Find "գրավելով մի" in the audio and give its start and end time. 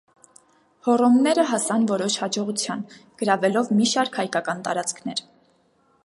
3.23-3.87